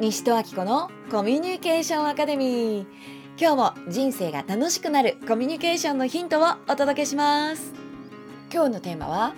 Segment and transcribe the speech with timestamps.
[0.00, 2.86] 西戸明子のコミュニケーションアカデミー。
[3.38, 7.74] 今日も人生が楽しくなるコミュニケーションのヒントをお届けします。
[8.50, 9.34] 今日のテーマは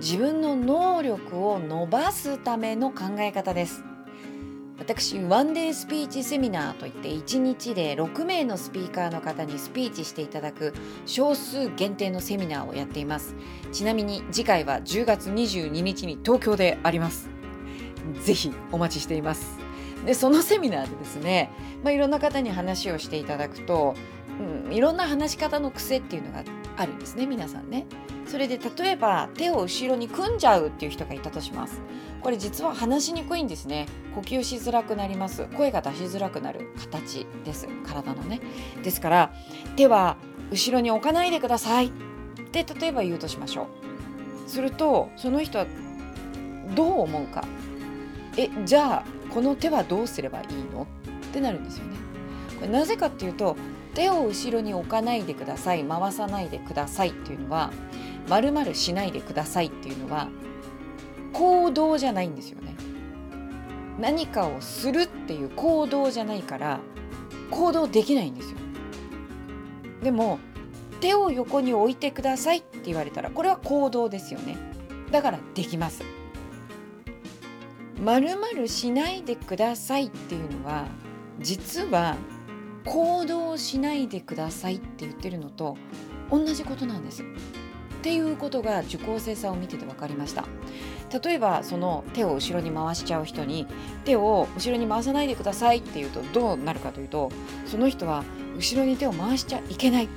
[0.00, 3.84] 自分の能力を伸ばすための考え方です。
[4.78, 10.72] 私ワンデースピーチセミナーといって1日で6名のスピーカーの方にスピーチしていただく
[11.04, 13.34] 少数限定のセミナーをやっています。
[13.70, 17.28] ちなみに次回は10月22日に東京であります。
[18.24, 19.65] ぜひお待ちしています。
[20.06, 21.50] でそのセミナーでですね、
[21.82, 23.94] まあ、いろんな方に話をしていただくと、
[24.66, 26.44] うん、いろんな話し方の癖っていうのが
[26.76, 27.86] あるんですね皆さんね。
[28.26, 31.80] それで例えば手を後ろに組んじゃうっていう人がいたとします。
[32.20, 33.86] これ実は話しにくいんですね。
[34.14, 35.46] 呼吸しづらくなります。
[35.56, 37.68] 声が出しづらくなる形です。
[37.84, 38.40] 体のね。
[38.82, 39.32] ですから
[39.76, 40.16] 手は
[40.50, 41.90] 後ろに置かないでくださいっ
[42.52, 43.68] て例えば言うとしましょ
[44.46, 44.50] う。
[44.50, 45.66] するとその人は
[46.74, 47.44] どう思うか。
[48.36, 50.84] えじゃあこの手はどうすればいいの？
[50.84, 50.86] っ
[51.34, 51.96] てなるんですよね。
[52.58, 53.54] これなぜかっていうと
[53.92, 57.70] 手を後ろに置かないでください回さないでくださいっていうのは
[58.30, 60.30] まるまるしないでくださいっていうのは
[61.34, 62.74] 行動じゃないんですよね。
[64.00, 66.80] 何かをするっていう行動じゃないから
[67.50, 68.56] 行動できないんですよ。
[70.02, 70.38] でも
[71.02, 74.56] 手を横に置いてくださいって言われたらこれは行動ですよね。
[75.10, 76.02] だからできます。
[78.02, 80.86] まるまるしないでくださいっていうのは
[81.40, 82.16] 実は
[82.84, 85.76] 行動しないでくださいって言ってるのと
[86.30, 87.22] 同じことなんです。
[87.22, 87.26] っ
[88.02, 90.44] ていうことが受講生さんを見てて分かりました。
[91.22, 93.66] 例えばその手を後ろに回しちゃう人に
[94.04, 97.30] 手を後ろに回さないでくださいって言うとどうなるかというと
[97.64, 98.24] その人は
[98.56, 100.08] 後ろに手を回しちゃいけない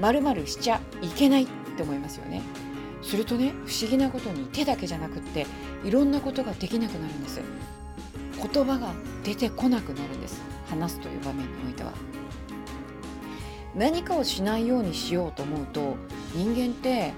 [0.00, 2.42] まるまるしちゃいけないって思いますよね。
[3.04, 5.46] するとね不思議なことに手だけじゃなくって
[5.84, 7.40] いろんなことができなくなるんです。
[8.52, 10.42] 言葉が出てこなくなるんです。
[10.68, 11.92] 話すという場面においては。
[13.74, 15.96] 何かをしないようにしようと思うと
[16.34, 17.12] 人間って、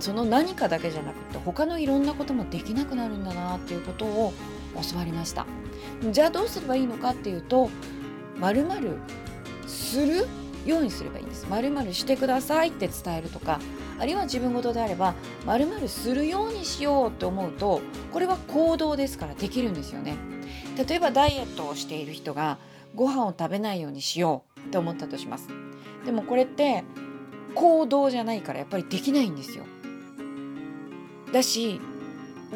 [0.00, 4.32] その何かだけじゃなくて他のいろんなこともできなくなるんだなっていうことを
[4.90, 5.46] 教わりました。
[6.10, 7.70] じゃあどうすればいいのかっていうと
[8.38, 8.98] まるまる
[9.66, 10.26] する
[10.66, 11.46] ようにすればいいんです。
[11.48, 13.60] まるまるしてくださいって伝えるとか
[13.98, 15.14] あるいは自分事であれば
[15.44, 17.80] まるまるするようにしようと思うと
[18.12, 20.16] これは行動ですからできるんですよね。
[20.88, 22.58] 例えばダイエットをしている人が
[22.94, 25.48] ご飯を食べないようにしようって思ったとします。
[26.06, 26.84] でもこれって
[27.54, 29.64] 行動じゃないからやっぱりできないんですよ。
[31.32, 31.80] だし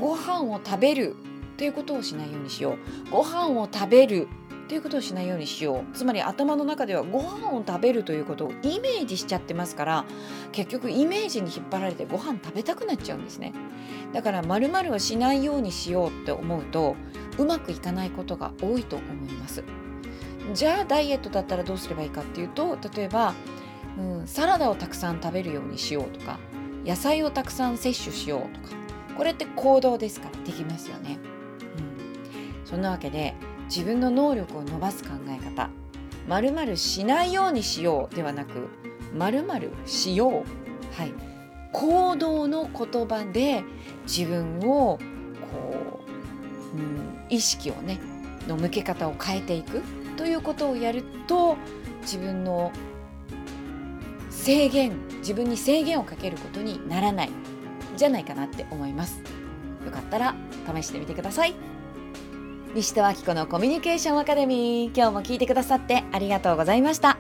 [0.01, 1.17] ご飯を食べる
[1.55, 3.11] っていうことをしないようにしよう。
[3.11, 4.29] ご飯を食べる
[4.73, 5.95] っていうことをしないようにしよう。
[5.95, 10.07] つまり頭の中ではご飯を食べるということをイメージしちゃってますから
[10.51, 13.53] 結局イメージに引っ張られてご飯食べたくなっちゃうんですね。
[14.15, 16.97] だから〇〇をしないようにしようって思うと
[17.37, 19.63] うまくいかないことが多いと思います。
[20.55, 23.35] じゃあダイエットだったらどうすればいいかっていうと例えば、
[23.99, 26.39] うん、サラダをたくさん食べるようにしようとか
[26.87, 28.75] 野菜をたくさん摂取しようとか
[29.19, 31.19] これって行動ですからできますよね、
[31.77, 33.35] うん、そんなわけで
[33.75, 35.71] 自分の能力を伸ばす考え方。
[36.29, 38.69] まるしないようにしようではなく
[39.17, 40.33] まるまるしよう。
[40.95, 41.15] はい。
[41.73, 43.65] 行動の言葉で
[44.07, 44.99] 自分を
[45.51, 46.01] こ
[46.75, 47.99] う、うん、意識をね
[48.47, 49.81] の向け方を変えていく。
[50.19, 51.57] ということをやると
[52.03, 52.73] 自分の
[54.29, 57.31] 制限自分に制限をかけることにならない。
[57.97, 59.23] じゃないかなって思います。
[59.87, 60.35] よかったら
[60.75, 61.72] 試してみてください。
[62.75, 64.97] 西戸明子のコミュニケーションアカデミー。
[64.97, 67.19] 今日も聞いてくださってありがとうございました。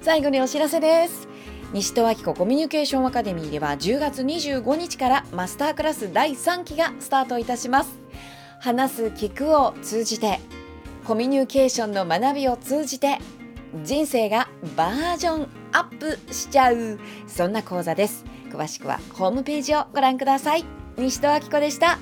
[0.00, 1.28] 最後にお知らせです。
[1.72, 8.00] 西戸明子コミュニケーションアカデミーでは10月25日からマスタークラス第3期がスタートいたします。
[8.58, 10.40] 話す聞くを通じて
[11.04, 13.18] コミュニケーションの学びを通じて
[13.84, 16.98] 人生がバージョンアップしちゃう
[17.28, 18.24] そんな講座です。
[18.50, 20.64] 詳しくはホームページをご覧ください。
[20.96, 21.98] 西戸明子でした。